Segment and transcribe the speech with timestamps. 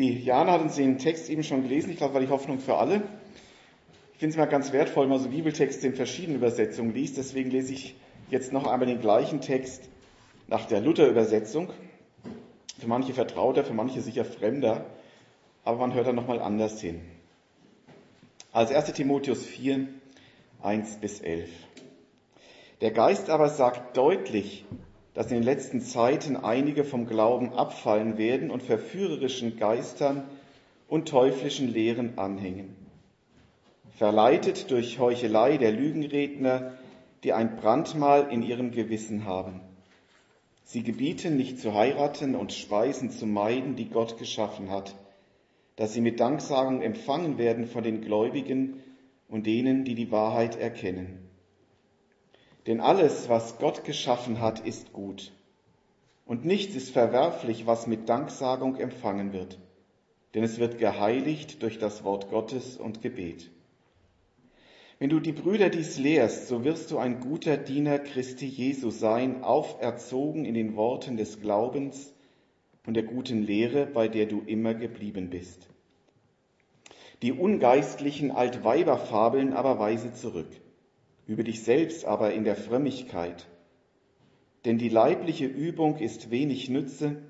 [0.00, 1.90] Die Jana hat uns den Text eben schon gelesen.
[1.90, 3.02] Ich glaube, war die Hoffnung für alle.
[4.14, 7.18] Ich finde es mal ganz wertvoll, wenn man so Bibeltexte in verschiedenen Übersetzungen liest.
[7.18, 7.94] Deswegen lese ich
[8.30, 9.90] jetzt noch einmal den gleichen Text
[10.48, 11.68] nach der Luther-Übersetzung.
[12.78, 14.86] Für manche vertrauter, für manche sicher fremder.
[15.64, 17.02] Aber man hört da nochmal anders hin.
[18.52, 18.94] Als 1.
[18.94, 19.86] Timotheus 4,
[20.62, 21.50] 1 bis 11.
[22.80, 24.64] Der Geist aber sagt deutlich,
[25.14, 30.24] dass in den letzten Zeiten einige vom Glauben abfallen werden und verführerischen Geistern
[30.88, 32.76] und teuflischen Lehren anhängen.
[33.96, 36.72] Verleitet durch Heuchelei der Lügenredner,
[37.22, 39.60] die ein Brandmal in ihrem Gewissen haben.
[40.64, 44.94] Sie gebieten nicht zu heiraten und Speisen zu meiden, die Gott geschaffen hat,
[45.76, 48.82] dass sie mit Danksagung empfangen werden von den Gläubigen
[49.28, 51.19] und denen, die die Wahrheit erkennen.
[52.66, 55.32] Denn alles, was Gott geschaffen hat, ist gut.
[56.26, 59.58] Und nichts ist verwerflich, was mit Danksagung empfangen wird.
[60.34, 63.50] Denn es wird geheiligt durch das Wort Gottes und Gebet.
[64.98, 69.42] Wenn du die Brüder dies lehrst, so wirst du ein guter Diener Christi Jesu sein,
[69.42, 72.12] auferzogen in den Worten des Glaubens
[72.86, 75.68] und der guten Lehre, bei der du immer geblieben bist.
[77.22, 80.48] Die ungeistlichen Altweiberfabeln aber weise zurück
[81.30, 83.46] über dich selbst aber in der Frömmigkeit.
[84.64, 87.22] Denn die leibliche Übung ist wenig Nütze,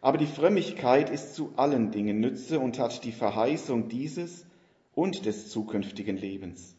[0.00, 4.46] aber die Frömmigkeit ist zu allen Dingen Nütze und hat die Verheißung dieses
[4.94, 6.76] und des zukünftigen Lebens.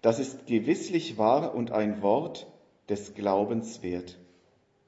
[0.00, 2.46] Das ist gewisslich wahr und ein Wort
[2.88, 4.18] des Glaubens wert.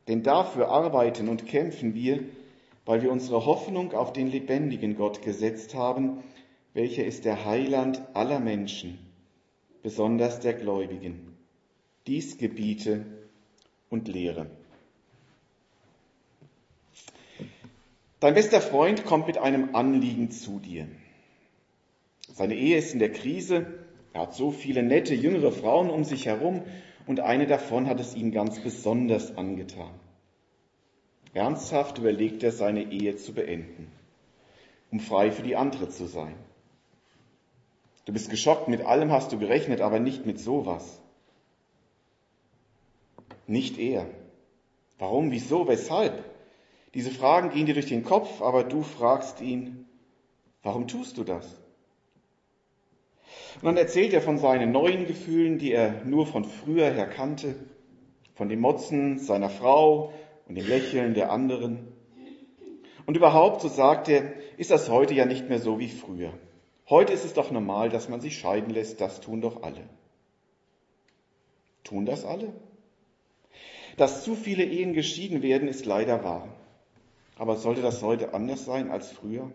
[0.08, 2.20] Denn dafür arbeiten und kämpfen wir,
[2.86, 6.24] weil wir unsere Hoffnung auf den lebendigen Gott gesetzt haben,
[6.72, 8.98] welcher ist der Heiland aller Menschen
[9.84, 11.36] besonders der Gläubigen.
[12.06, 13.04] Dies gebiete
[13.90, 14.46] und lehre.
[18.18, 20.88] Dein bester Freund kommt mit einem Anliegen zu dir.
[22.32, 23.66] Seine Ehe ist in der Krise,
[24.14, 26.62] er hat so viele nette jüngere Frauen um sich herum
[27.06, 29.92] und eine davon hat es ihm ganz besonders angetan.
[31.34, 33.92] Ernsthaft überlegt er, seine Ehe zu beenden,
[34.90, 36.36] um frei für die andere zu sein.
[38.04, 41.00] Du bist geschockt, mit allem hast du gerechnet, aber nicht mit sowas.
[43.46, 44.06] Nicht er.
[44.98, 46.24] Warum, wieso, weshalb?
[46.94, 49.86] Diese Fragen gehen dir durch den Kopf, aber du fragst ihn,
[50.62, 51.60] warum tust du das?
[53.56, 57.56] Und dann erzählt er von seinen neuen Gefühlen, die er nur von früher her kannte,
[58.34, 60.12] von dem Motzen seiner Frau
[60.46, 61.88] und dem Lächeln der anderen.
[63.06, 66.32] Und überhaupt, so sagt er, ist das heute ja nicht mehr so wie früher.
[66.94, 69.82] Heute ist es doch normal, dass man sich scheiden lässt, das tun doch alle.
[71.82, 72.52] Tun das alle?
[73.96, 76.48] Dass zu viele Ehen geschieden werden, ist leider wahr.
[77.36, 79.50] Aber sollte das heute anders sein als früher?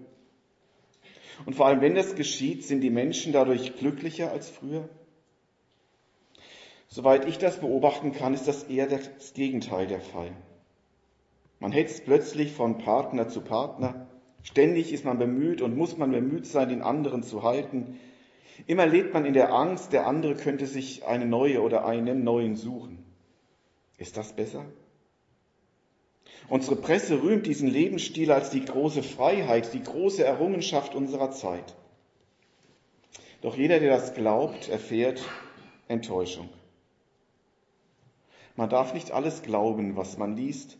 [1.46, 4.90] Und vor allem, wenn das geschieht, sind die Menschen dadurch glücklicher als früher?
[6.90, 10.36] Soweit ich das beobachten kann, ist das eher das Gegenteil der Fall.
[11.60, 14.10] Man hetzt plötzlich von Partner zu Partner,
[14.50, 18.00] Ständig ist man bemüht und muss man bemüht sein, den anderen zu halten.
[18.66, 22.56] Immer lebt man in der Angst, der andere könnte sich eine neue oder einen neuen
[22.56, 23.06] suchen.
[24.00, 24.66] Ist das besser?
[26.48, 31.76] Unsere Presse rühmt diesen Lebensstil als die große Freiheit, die große Errungenschaft unserer Zeit.
[33.44, 35.24] Doch jeder, der das glaubt, erfährt
[35.88, 36.50] Enttäuschung.
[38.56, 40.80] Man darf nicht alles glauben, was man liest.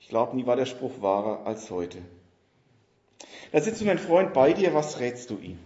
[0.00, 2.02] Ich glaube, nie war der Spruch wahrer als heute.
[3.52, 5.58] Da sitzt du, mein Freund, bei dir, was rätst du ihm?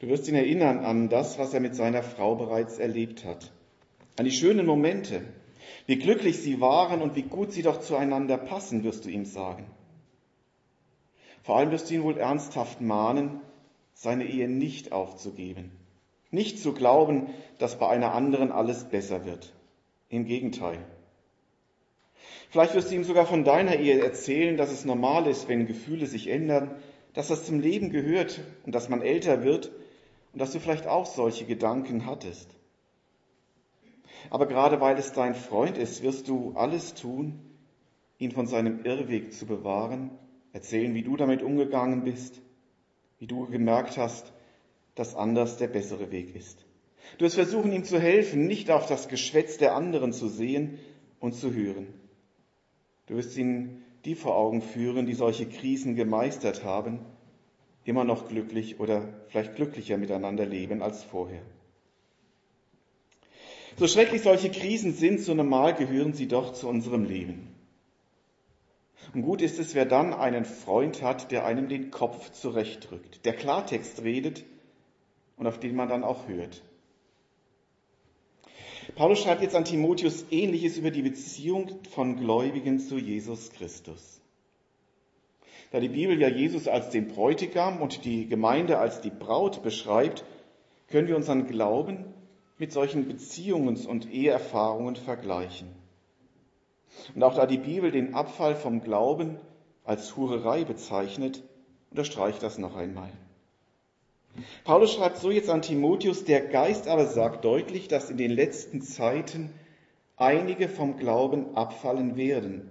[0.00, 3.52] Du wirst ihn erinnern an das, was er mit seiner Frau bereits erlebt hat.
[4.16, 5.22] An die schönen Momente,
[5.86, 9.66] wie glücklich sie waren und wie gut sie doch zueinander passen, wirst du ihm sagen.
[11.42, 13.40] Vor allem wirst du ihn wohl ernsthaft mahnen,
[13.94, 15.72] seine Ehe nicht aufzugeben.
[16.30, 19.52] Nicht zu glauben, dass bei einer anderen alles besser wird.
[20.08, 20.78] Im Gegenteil.
[22.50, 26.06] Vielleicht wirst du ihm sogar von deiner Ehe erzählen, dass es normal ist, wenn Gefühle
[26.06, 26.76] sich ändern,
[27.14, 29.70] dass das zum Leben gehört und dass man älter wird
[30.32, 32.48] und dass du vielleicht auch solche Gedanken hattest.
[34.30, 37.40] Aber gerade weil es dein Freund ist, wirst du alles tun,
[38.18, 40.10] ihn von seinem Irrweg zu bewahren,
[40.52, 42.40] erzählen, wie du damit umgegangen bist,
[43.18, 44.32] wie du gemerkt hast,
[44.94, 46.64] dass anders der bessere Weg ist.
[47.18, 50.78] Du wirst versuchen, ihm zu helfen, nicht auf das Geschwätz der anderen zu sehen
[51.18, 51.88] und zu hören.
[53.06, 57.00] Du wirst ihnen die vor Augen führen, die solche Krisen gemeistert haben,
[57.84, 61.42] immer noch glücklich oder vielleicht glücklicher miteinander leben als vorher.
[63.76, 67.54] So schrecklich solche Krisen sind, so normal gehören sie doch zu unserem Leben.
[69.14, 73.34] Und gut ist es, wer dann einen Freund hat, der einem den Kopf zurechtrückt, der
[73.34, 74.44] Klartext redet
[75.36, 76.62] und auf den man dann auch hört.
[78.94, 84.20] Paulus schreibt jetzt an Timotheus ähnliches über die Beziehung von Gläubigen zu Jesus Christus.
[85.70, 90.24] Da die Bibel ja Jesus als den Bräutigam und die Gemeinde als die Braut beschreibt,
[90.88, 92.04] können wir unseren Glauben
[92.58, 95.68] mit solchen Beziehungs- und Eheerfahrungen vergleichen.
[97.14, 99.38] Und auch da die Bibel den Abfall vom Glauben
[99.84, 101.42] als Hurerei bezeichnet,
[101.90, 103.10] unterstreicht das noch einmal.
[104.64, 108.80] Paulus schreibt so jetzt an Timotheus, der Geist aber sagt deutlich, dass in den letzten
[108.80, 109.50] Zeiten
[110.16, 112.70] einige vom Glauben abfallen werden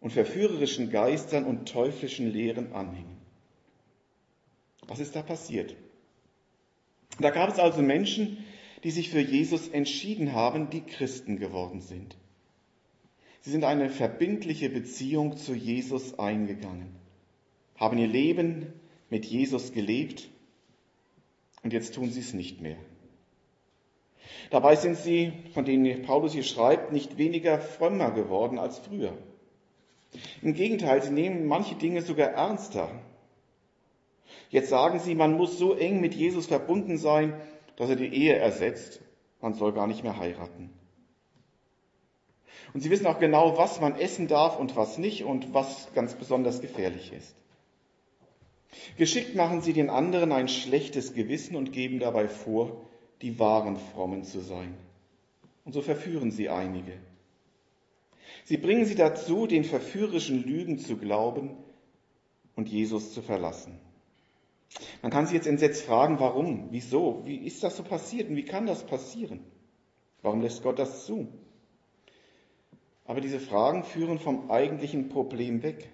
[0.00, 3.16] und verführerischen Geistern und teuflischen Lehren anhängen.
[4.86, 5.74] Was ist da passiert?
[7.20, 8.44] Da gab es also Menschen,
[8.84, 12.16] die sich für Jesus entschieden haben, die Christen geworden sind.
[13.40, 16.94] Sie sind eine verbindliche Beziehung zu Jesus eingegangen,
[17.76, 18.72] haben ihr Leben
[19.10, 20.28] mit Jesus gelebt
[21.62, 22.76] und jetzt tun sie es nicht mehr.
[24.50, 29.16] Dabei sind sie, von denen Paulus hier schreibt, nicht weniger frömmer geworden als früher.
[30.42, 32.90] Im Gegenteil, sie nehmen manche Dinge sogar ernster.
[34.50, 37.34] Jetzt sagen sie, man muss so eng mit Jesus verbunden sein,
[37.76, 39.00] dass er die Ehe ersetzt.
[39.40, 40.70] Man soll gar nicht mehr heiraten.
[42.74, 46.14] Und sie wissen auch genau, was man essen darf und was nicht und was ganz
[46.14, 47.34] besonders gefährlich ist.
[48.96, 52.84] Geschickt machen sie den anderen ein schlechtes Gewissen und geben dabei vor,
[53.20, 54.74] die wahren Frommen zu sein.
[55.64, 56.92] Und so verführen sie einige.
[58.44, 61.56] Sie bringen sie dazu, den verführerischen Lügen zu glauben
[62.56, 63.78] und Jesus zu verlassen.
[65.02, 68.44] Man kann sich jetzt entsetzt fragen, warum, wieso, wie ist das so passiert und wie
[68.44, 69.40] kann das passieren?
[70.22, 71.28] Warum lässt Gott das zu?
[73.04, 75.92] Aber diese Fragen führen vom eigentlichen Problem weg.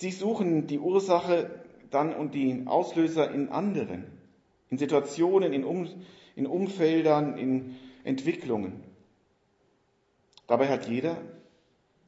[0.00, 4.06] Sie suchen die Ursache dann und die Auslöser in anderen,
[4.70, 5.86] in Situationen, in, um,
[6.34, 8.82] in Umfeldern, in Entwicklungen.
[10.46, 11.20] Dabei hat jeder,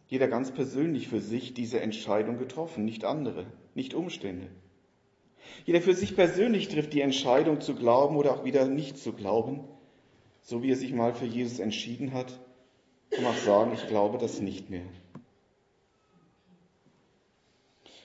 [0.07, 3.45] jeder ganz persönlich für sich diese Entscheidung getroffen, nicht andere,
[3.75, 4.49] nicht Umstände.
[5.67, 9.69] Jeder für sich persönlich trifft die Entscheidung zu glauben oder auch wieder nicht zu glauben,
[10.41, 12.41] so wie er sich mal für Jesus entschieden hat,
[13.11, 14.87] man auch sagen, ich glaube das nicht mehr.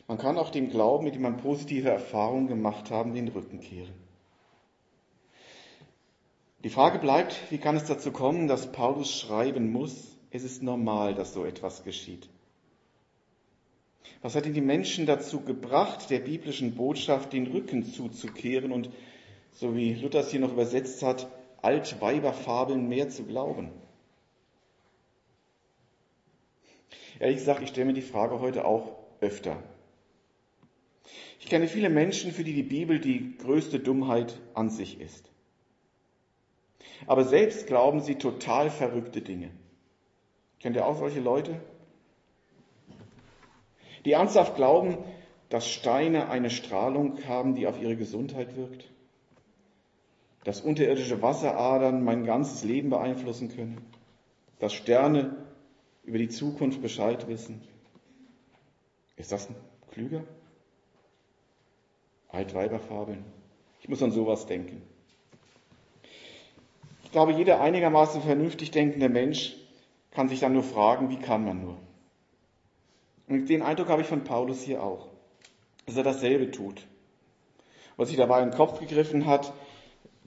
[0.08, 3.94] Man kann auch dem Glauben, mit dem man positive Erfahrungen gemacht haben, den Rücken kehren.
[6.64, 11.14] Die Frage bleibt, wie kann es dazu kommen, dass Paulus schreiben muss, es ist normal,
[11.14, 12.30] dass so etwas geschieht.
[14.22, 18.90] Was hat denn die Menschen dazu gebracht, der biblischen Botschaft den Rücken zuzukehren und,
[19.52, 21.28] so wie Luther es hier noch übersetzt hat,
[21.62, 23.72] Altweiberfabeln mehr zu glauben?
[27.20, 29.62] Ehrlich gesagt, ich stelle mir die Frage heute auch öfter.
[31.40, 35.32] Ich kenne viele Menschen, für die die Bibel die größte Dummheit an sich ist.
[37.06, 39.52] Aber selbst glauben sie total verrückte Dinge.
[40.60, 41.62] Kennt ihr auch solche Leute?
[44.06, 44.98] Die ernsthaft glauben,
[45.50, 48.90] dass Steine eine Strahlung haben, die auf ihre Gesundheit wirkt.
[50.44, 53.86] Dass unterirdische Wasseradern mein ganzes Leben beeinflussen können.
[54.60, 55.36] Dass Sterne
[56.04, 57.62] über die Zukunft Bescheid wissen.
[59.18, 59.50] Ist das
[59.92, 60.24] klüger?
[62.30, 63.24] Altweiberfabeln.
[63.82, 64.82] Ich muss an sowas denken.
[67.04, 69.56] Ich glaube, jeder einigermaßen vernünftig denkende Mensch
[70.12, 71.78] kann sich dann nur fragen, wie kann man nur?
[73.28, 75.08] Und den Eindruck habe ich von Paulus hier auch,
[75.86, 76.86] dass er dasselbe tut.
[77.96, 79.54] Was sich dabei in den Kopf gegriffen hat,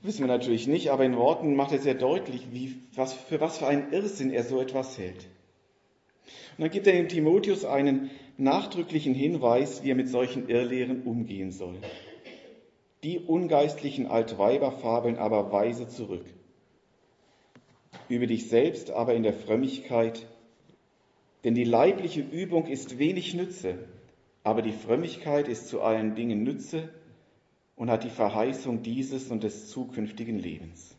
[0.03, 3.59] wissen wir natürlich nicht, aber in Worten macht er sehr deutlich, wie, was, für was
[3.59, 5.27] für einen Irrsinn er so etwas hält.
[6.57, 11.53] Und dann gibt er dem Timotheus einen nachdrücklichen Hinweis, wie er mit solchen Irrlehren umgehen
[11.53, 11.77] soll.
[13.03, 16.25] Die ungeistlichen Altweiberfabeln aber weise zurück.
[18.09, 20.27] Übe dich selbst aber in der Frömmigkeit,
[21.45, 23.79] denn die leibliche Übung ist wenig Nütze,
[24.43, 26.91] aber die Frömmigkeit ist zu allen Dingen Nütze
[27.77, 30.95] und hat die Verheißung dieses und des zukünftigen Lebens.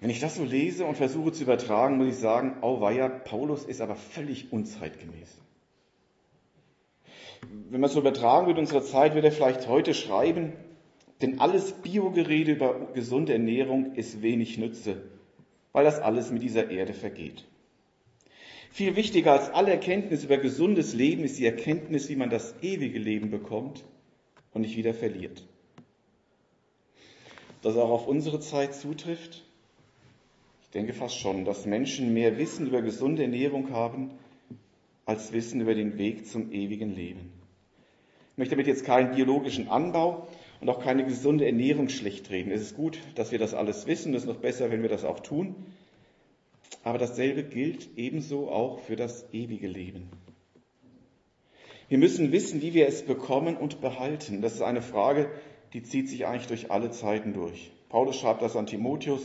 [0.00, 3.80] Wenn ich das so lese und versuche zu übertragen, muss ich sagen, auweia, Paulus ist
[3.80, 5.38] aber völlig unzeitgemäß.
[7.70, 10.52] Wenn man es so übertragen würde in unserer Zeit, würde er vielleicht heute schreiben,
[11.22, 15.02] denn alles Biogerede über gesunde Ernährung ist wenig Nütze,
[15.72, 17.44] weil das alles mit dieser Erde vergeht.
[18.70, 22.98] Viel wichtiger als alle Erkenntnis über gesundes Leben ist die Erkenntnis, wie man das ewige
[22.98, 23.82] Leben bekommt
[24.52, 25.46] und nicht wieder verliert.
[27.62, 29.45] Das auch auf unsere Zeit zutrifft,
[30.76, 34.10] denke fast schon, dass Menschen mehr Wissen über gesunde Ernährung haben,
[35.06, 37.32] als Wissen über den Weg zum ewigen Leben.
[38.32, 40.28] Ich möchte damit jetzt keinen biologischen Anbau
[40.60, 42.50] und auch keine gesunde Ernährung schlecht reden.
[42.50, 44.12] Es ist gut, dass wir das alles wissen.
[44.14, 45.54] Es ist noch besser, wenn wir das auch tun.
[46.84, 50.10] Aber dasselbe gilt ebenso auch für das ewige Leben.
[51.88, 54.42] Wir müssen wissen, wie wir es bekommen und behalten.
[54.42, 55.30] Das ist eine Frage,
[55.72, 57.70] die zieht sich eigentlich durch alle Zeiten durch.
[57.88, 59.22] Paulus schreibt das an Timotheus.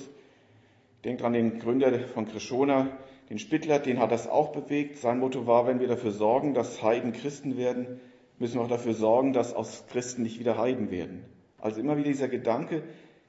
[1.04, 2.98] Denkt an den Gründer von Krishona,
[3.30, 4.98] den Spittler, den hat das auch bewegt.
[4.98, 8.00] Sein Motto war, wenn wir dafür sorgen, dass Heiden Christen werden,
[8.40, 11.24] müssen wir auch dafür sorgen, dass aus Christen nicht wieder Heiden werden.
[11.58, 12.84] Also immer wieder dieser Gedanke,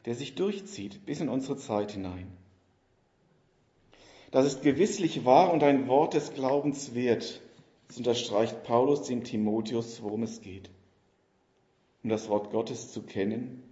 [0.04, 2.26] der sich durchzieht bis in unsere Zeit hinein.
[4.32, 7.40] Das ist gewisslich wahr und ein Wort des Glaubens wert.
[7.88, 10.70] Das unterstreicht Paulus dem Timotheus, worum es geht.
[12.02, 13.62] Um das Wort Gottes zu kennen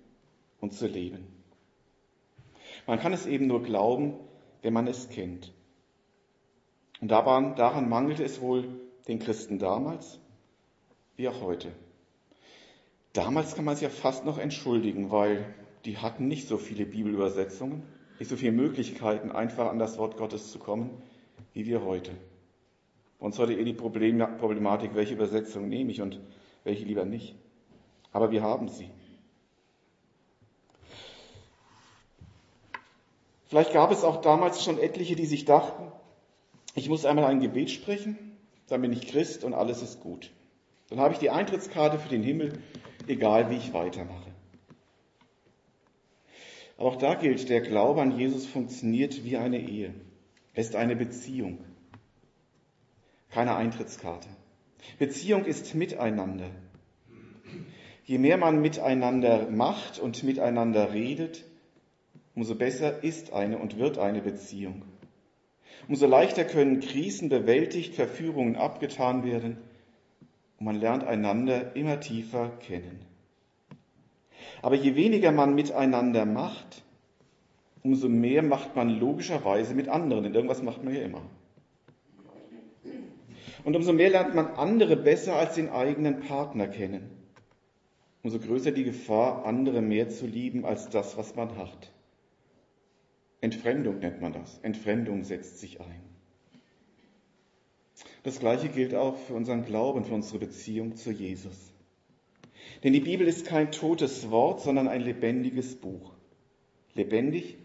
[0.61, 1.40] und zu leben.
[2.91, 4.15] Man kann es eben nur glauben,
[4.63, 5.53] wenn man es kennt.
[7.01, 8.65] Und daran, daran mangelte es wohl
[9.07, 10.19] den Christen damals
[11.15, 11.71] wie auch heute.
[13.13, 15.55] Damals kann man es ja fast noch entschuldigen, weil
[15.85, 17.85] die hatten nicht so viele Bibelübersetzungen,
[18.19, 20.91] nicht so viele Möglichkeiten, einfach an das Wort Gottes zu kommen,
[21.53, 22.11] wie wir heute.
[23.21, 26.19] Bei uns heute eh die Problematik, welche Übersetzung nehme ich und
[26.65, 27.37] welche lieber nicht.
[28.11, 28.91] Aber wir haben sie.
[33.51, 35.91] Vielleicht gab es auch damals schon etliche, die sich dachten,
[36.77, 38.17] ich muss einmal ein Gebet sprechen,
[38.69, 40.31] dann bin ich Christ und alles ist gut.
[40.89, 42.63] Dann habe ich die Eintrittskarte für den Himmel,
[43.09, 44.31] egal wie ich weitermache.
[46.79, 49.95] Aber auch da gilt, der Glaube an Jesus funktioniert wie eine Ehe.
[50.55, 51.59] Es ist eine Beziehung,
[53.31, 54.29] keine Eintrittskarte.
[55.01, 56.51] Beziehung ist Miteinander.
[58.05, 61.50] Je mehr man miteinander macht und miteinander redet,
[62.35, 64.83] umso besser ist eine und wird eine Beziehung.
[65.89, 69.59] Umso leichter können Krisen bewältigt, Verführungen abgetan werden
[70.59, 73.01] und man lernt einander immer tiefer kennen.
[74.63, 76.83] Aber je weniger man miteinander macht,
[77.83, 81.23] umso mehr macht man logischerweise mit anderen, denn irgendwas macht man ja immer.
[83.65, 87.11] Und umso mehr lernt man andere besser als den eigenen Partner kennen.
[88.23, 91.91] Umso größer die Gefahr, andere mehr zu lieben als das, was man hat.
[93.41, 94.59] Entfremdung nennt man das.
[94.59, 96.03] Entfremdung setzt sich ein.
[98.23, 101.73] Das Gleiche gilt auch für unseren Glauben, für unsere Beziehung zu Jesus.
[102.85, 106.13] Denn die Bibel ist kein totes Wort, sondern ein lebendiges Buch.
[106.95, 107.57] Lebendig,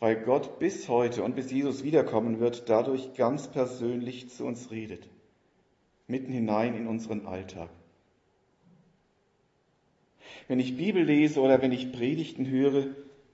[0.00, 5.08] weil Gott bis heute und bis Jesus wiederkommen wird, dadurch ganz persönlich zu uns redet.
[6.08, 7.70] Mitten hinein in unseren Alltag.
[10.48, 12.86] Wenn ich Bibel lese oder wenn ich Predigten höre,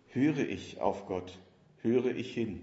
[0.09, 1.39] höre ich auf Gott
[1.83, 2.63] höre ich hin.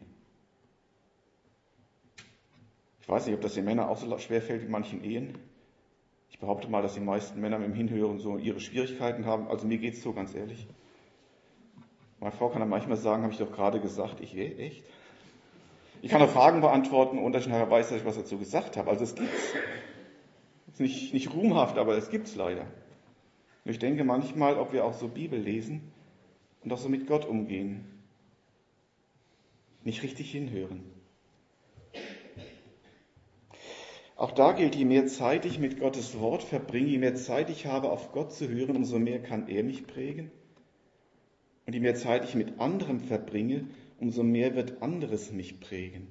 [3.02, 5.38] Ich weiß nicht, ob das den Männern auch so schwer fällt wie manchen Ehen.
[6.30, 9.48] Ich behaupte mal, dass die meisten Männer mit dem Hinhören so ihre Schwierigkeiten haben.
[9.48, 10.68] Also mir geht's so, ganz ehrlich.
[12.20, 14.84] Meine Frau kann dann manchmal sagen, habe ich doch gerade gesagt, ich eh, echt?
[16.02, 18.90] Ich kann auch Fragen beantworten, ich nachher weiß, dass ich was dazu gesagt habe.
[18.90, 19.54] Also es gibt's.
[20.68, 22.68] Ist nicht, nicht ruhmhaft, aber es gibt's leider.
[23.66, 25.92] Und ich denke manchmal, ob wir auch so Bibel lesen
[26.64, 27.99] und auch so mit Gott umgehen
[29.90, 30.84] nicht richtig hinhören.
[34.16, 37.66] Auch da gilt, je mehr Zeit ich mit Gottes Wort verbringe, je mehr Zeit ich
[37.66, 40.30] habe, auf Gott zu hören, umso mehr kann er mich prägen.
[41.66, 43.68] Und je mehr Zeit ich mit anderem verbringe,
[44.00, 46.08] umso mehr wird anderes mich prägen.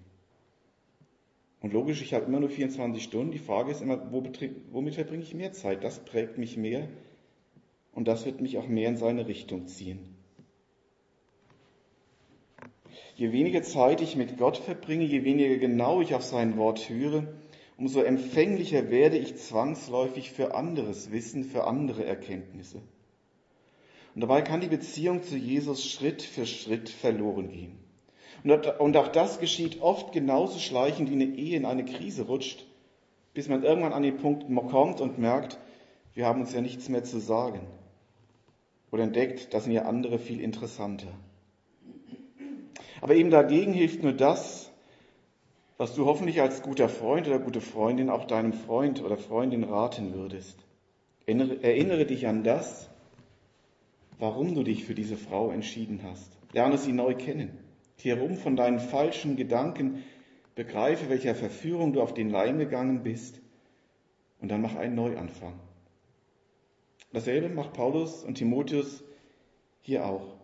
[1.61, 3.31] Und logisch, ich habe immer nur 24 Stunden.
[3.31, 5.85] Die Frage ist immer, womit verbringe ich mehr Zeit?
[5.85, 6.89] Das prägt mich mehr
[7.93, 10.18] und das wird mich auch mehr in seine Richtung ziehen.
[13.19, 17.27] Je weniger Zeit ich mit Gott verbringe, je weniger genau ich auf sein Wort höre,
[17.77, 22.81] umso empfänglicher werde ich zwangsläufig für anderes Wissen, für andere Erkenntnisse.
[24.15, 27.77] Und dabei kann die Beziehung zu Jesus Schritt für Schritt verloren gehen.
[28.45, 32.67] Und auch das geschieht oft genauso schleichend, wie eine Ehe in eine Krise rutscht,
[33.35, 35.59] bis man irgendwann an den Punkt kommt und merkt,
[36.15, 37.67] wir haben uns ja nichts mehr zu sagen.
[38.93, 41.13] Oder entdeckt, das sind ja andere viel interessanter.
[43.01, 44.71] Aber eben dagegen hilft nur das,
[45.77, 50.13] was du hoffentlich als guter Freund oder gute Freundin auch deinem Freund oder Freundin raten
[50.13, 50.59] würdest.
[51.27, 52.91] Erinnere dich an das,
[54.19, 56.37] warum du dich für diese Frau entschieden hast.
[56.53, 57.57] Lerne sie neu kennen.
[57.99, 60.05] Kehre um von deinen falschen Gedanken,
[60.55, 63.41] begreife, welcher Verführung du auf den Leim gegangen bist
[64.41, 65.59] und dann mach einen Neuanfang.
[67.13, 69.05] Dasselbe macht Paulus und Timotheus
[69.83, 70.38] hier auch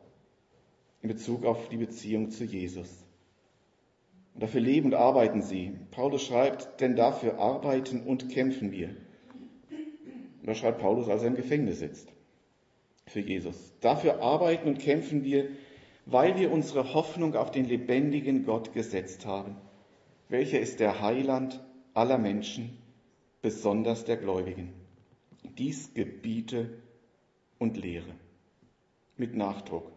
[1.05, 2.89] in Bezug auf die Beziehung zu Jesus.
[4.33, 5.73] Und dafür leben und arbeiten sie.
[5.91, 8.89] Paulus schreibt, denn dafür arbeiten und kämpfen wir.
[8.89, 12.11] Und da schreibt Paulus, als er im Gefängnis sitzt.
[13.07, 13.75] Für Jesus.
[13.83, 15.51] Dafür arbeiten und kämpfen wir,
[16.07, 19.57] weil wir unsere Hoffnung auf den lebendigen Gott gesetzt haben.
[20.31, 22.79] Welcher ist der Heiland aller Menschen,
[23.43, 24.73] besonders der Gläubigen.
[25.59, 26.71] Dies gebiete
[27.59, 28.15] und lehre.
[29.19, 29.94] Mit Nachdruck.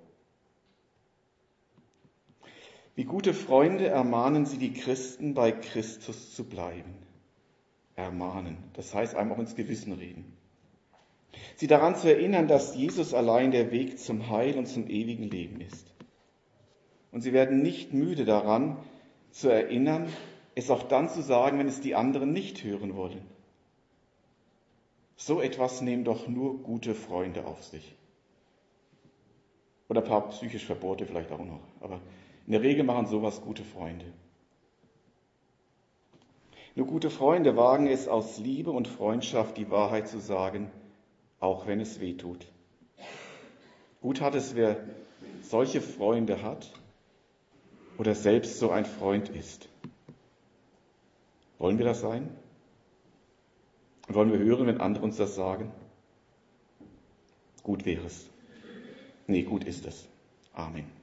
[2.98, 6.96] Wie gute Freunde ermahnen sie die Christen, bei Christus zu bleiben.
[7.96, 10.36] Ermahnen, das heißt einem auch ins Gewissen reden.
[11.58, 15.62] Sie daran zu erinnern, dass Jesus allein der Weg zum Heil und zum ewigen Leben
[15.62, 15.94] ist.
[17.12, 18.78] Und sie werden nicht müde daran
[19.30, 20.12] zu erinnern,
[20.56, 23.22] es auch dann zu sagen, wenn es die anderen nicht hören wollen.
[25.18, 27.96] So etwas nehmen doch nur gute Freunde auf sich.
[29.90, 31.62] Oder ein paar psychisch Verbote vielleicht auch noch.
[31.80, 32.02] Aber
[32.46, 34.06] in der Regel machen sowas gute Freunde.
[36.76, 40.70] Nur gute Freunde wagen es aus Liebe und Freundschaft die Wahrheit zu sagen,
[41.40, 42.46] auch wenn es weh tut.
[44.02, 44.78] Gut hat es, wer
[45.42, 46.72] solche Freunde hat
[47.98, 49.70] oder selbst so ein Freund ist.
[51.58, 52.30] Wollen wir das sein?
[54.08, 55.72] Wollen wir hören, wenn andere uns das sagen?
[57.64, 58.30] Gut wäre es.
[59.28, 60.08] Nee, gut ist es.
[60.54, 60.97] Amen.